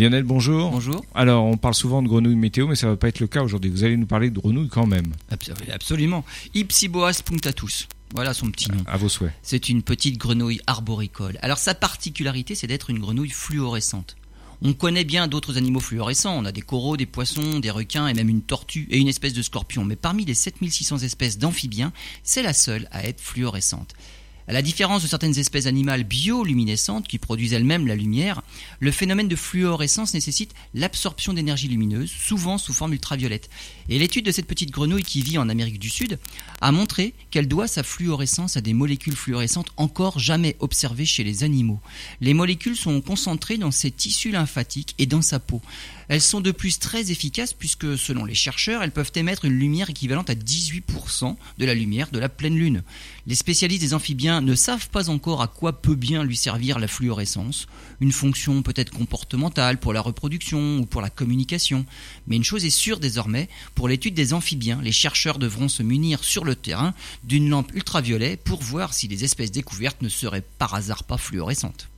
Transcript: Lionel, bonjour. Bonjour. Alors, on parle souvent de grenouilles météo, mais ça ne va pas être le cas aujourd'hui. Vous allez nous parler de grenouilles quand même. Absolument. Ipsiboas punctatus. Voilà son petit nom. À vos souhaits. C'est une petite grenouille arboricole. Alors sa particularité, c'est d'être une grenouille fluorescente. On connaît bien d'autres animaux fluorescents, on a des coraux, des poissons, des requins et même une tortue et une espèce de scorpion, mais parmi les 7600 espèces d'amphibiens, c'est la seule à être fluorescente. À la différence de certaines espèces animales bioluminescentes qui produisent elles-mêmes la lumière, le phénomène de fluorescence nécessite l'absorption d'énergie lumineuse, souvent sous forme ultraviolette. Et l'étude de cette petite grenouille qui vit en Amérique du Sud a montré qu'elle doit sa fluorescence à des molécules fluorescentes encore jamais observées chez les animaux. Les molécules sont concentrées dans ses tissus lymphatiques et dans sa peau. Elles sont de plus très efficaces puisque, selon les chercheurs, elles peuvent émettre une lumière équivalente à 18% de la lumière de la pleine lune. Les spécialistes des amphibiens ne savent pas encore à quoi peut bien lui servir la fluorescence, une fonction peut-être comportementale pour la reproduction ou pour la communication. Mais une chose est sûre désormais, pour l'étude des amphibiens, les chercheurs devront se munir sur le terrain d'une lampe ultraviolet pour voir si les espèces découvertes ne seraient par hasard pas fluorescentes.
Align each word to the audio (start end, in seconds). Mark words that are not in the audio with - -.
Lionel, 0.00 0.22
bonjour. 0.22 0.70
Bonjour. 0.70 1.04
Alors, 1.14 1.44
on 1.44 1.58
parle 1.58 1.74
souvent 1.74 2.00
de 2.00 2.08
grenouilles 2.08 2.34
météo, 2.34 2.66
mais 2.66 2.74
ça 2.74 2.86
ne 2.86 2.92
va 2.92 2.96
pas 2.96 3.08
être 3.08 3.20
le 3.20 3.26
cas 3.26 3.42
aujourd'hui. 3.42 3.70
Vous 3.70 3.84
allez 3.84 3.98
nous 3.98 4.06
parler 4.06 4.30
de 4.30 4.40
grenouilles 4.40 4.70
quand 4.70 4.86
même. 4.86 5.12
Absolument. 5.70 6.24
Ipsiboas 6.54 7.20
punctatus. 7.22 7.86
Voilà 8.14 8.32
son 8.32 8.50
petit 8.50 8.70
nom. 8.70 8.78
À 8.86 8.96
vos 8.96 9.10
souhaits. 9.10 9.30
C'est 9.42 9.68
une 9.68 9.82
petite 9.82 10.16
grenouille 10.16 10.62
arboricole. 10.66 11.38
Alors 11.42 11.58
sa 11.58 11.74
particularité, 11.74 12.54
c'est 12.54 12.66
d'être 12.66 12.88
une 12.88 12.98
grenouille 12.98 13.28
fluorescente. 13.28 14.16
On 14.62 14.72
connaît 14.72 15.04
bien 15.04 15.28
d'autres 15.28 15.58
animaux 15.58 15.80
fluorescents, 15.80 16.34
on 16.36 16.46
a 16.46 16.52
des 16.52 16.62
coraux, 16.62 16.96
des 16.96 17.06
poissons, 17.06 17.60
des 17.60 17.70
requins 17.70 18.08
et 18.08 18.14
même 18.14 18.28
une 18.30 18.42
tortue 18.42 18.88
et 18.90 18.98
une 18.98 19.08
espèce 19.08 19.32
de 19.32 19.42
scorpion, 19.42 19.84
mais 19.84 19.96
parmi 19.96 20.24
les 20.24 20.34
7600 20.34 20.98
espèces 20.98 21.38
d'amphibiens, 21.38 21.92
c'est 22.22 22.42
la 22.42 22.52
seule 22.52 22.88
à 22.90 23.04
être 23.06 23.20
fluorescente. 23.20 23.94
À 24.48 24.52
la 24.52 24.62
différence 24.62 25.02
de 25.02 25.08
certaines 25.08 25.38
espèces 25.38 25.66
animales 25.66 26.04
bioluminescentes 26.04 27.06
qui 27.06 27.18
produisent 27.18 27.52
elles-mêmes 27.52 27.86
la 27.86 27.94
lumière, 27.94 28.42
le 28.80 28.90
phénomène 28.90 29.28
de 29.28 29.36
fluorescence 29.36 30.14
nécessite 30.14 30.54
l'absorption 30.74 31.32
d'énergie 31.32 31.68
lumineuse, 31.68 32.10
souvent 32.10 32.58
sous 32.58 32.72
forme 32.72 32.94
ultraviolette. 32.94 33.48
Et 33.88 33.98
l'étude 33.98 34.24
de 34.24 34.32
cette 34.32 34.46
petite 34.46 34.70
grenouille 34.70 35.04
qui 35.04 35.22
vit 35.22 35.38
en 35.38 35.48
Amérique 35.48 35.78
du 35.78 35.90
Sud 35.90 36.18
a 36.60 36.72
montré 36.72 37.14
qu'elle 37.30 37.48
doit 37.48 37.68
sa 37.68 37.82
fluorescence 37.82 38.56
à 38.56 38.60
des 38.60 38.74
molécules 38.74 39.16
fluorescentes 39.16 39.70
encore 39.76 40.18
jamais 40.18 40.56
observées 40.60 41.06
chez 41.06 41.24
les 41.24 41.44
animaux. 41.44 41.80
Les 42.20 42.34
molécules 42.34 42.76
sont 42.76 43.00
concentrées 43.00 43.58
dans 43.58 43.70
ses 43.70 43.90
tissus 43.90 44.30
lymphatiques 44.30 44.94
et 44.98 45.06
dans 45.06 45.22
sa 45.22 45.38
peau. 45.38 45.60
Elles 46.08 46.20
sont 46.20 46.40
de 46.40 46.50
plus 46.50 46.80
très 46.80 47.12
efficaces 47.12 47.52
puisque, 47.52 47.96
selon 47.96 48.24
les 48.24 48.34
chercheurs, 48.34 48.82
elles 48.82 48.90
peuvent 48.90 49.12
émettre 49.14 49.44
une 49.44 49.56
lumière 49.56 49.90
équivalente 49.90 50.28
à 50.28 50.34
18% 50.34 51.36
de 51.58 51.64
la 51.64 51.74
lumière 51.74 52.10
de 52.10 52.18
la 52.18 52.28
pleine 52.28 52.56
lune. 52.56 52.82
Les 53.28 53.36
spécialistes 53.36 53.82
des 53.82 53.94
amphibiens 53.94 54.29
ne 54.40 54.54
savent 54.54 54.88
pas 54.90 55.10
encore 55.10 55.42
à 55.42 55.48
quoi 55.48 55.82
peut 55.82 55.96
bien 55.96 56.22
lui 56.22 56.36
servir 56.36 56.78
la 56.78 56.86
fluorescence, 56.86 57.66
une 58.00 58.12
fonction 58.12 58.62
peut-être 58.62 58.92
comportementale 58.92 59.78
pour 59.78 59.92
la 59.92 60.00
reproduction 60.00 60.78
ou 60.78 60.86
pour 60.86 61.00
la 61.00 61.10
communication. 61.10 61.84
Mais 62.28 62.36
une 62.36 62.44
chose 62.44 62.64
est 62.64 62.70
sûre 62.70 63.00
désormais, 63.00 63.48
pour 63.74 63.88
l'étude 63.88 64.14
des 64.14 64.32
amphibiens, 64.32 64.80
les 64.82 64.92
chercheurs 64.92 65.38
devront 65.38 65.68
se 65.68 65.82
munir 65.82 66.22
sur 66.22 66.44
le 66.44 66.54
terrain 66.54 66.94
d'une 67.24 67.48
lampe 67.48 67.74
ultraviolet 67.74 68.36
pour 68.36 68.62
voir 68.62 68.94
si 68.94 69.08
les 69.08 69.24
espèces 69.24 69.50
découvertes 69.50 70.02
ne 70.02 70.08
seraient 70.08 70.44
par 70.58 70.74
hasard 70.74 71.02
pas 71.02 71.18
fluorescentes. 71.18 71.88